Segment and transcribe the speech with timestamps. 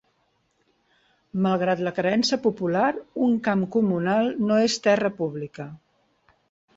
[1.47, 2.87] Malgrat la creença popular,
[3.25, 5.69] un "camp comunal" no és "terra pública".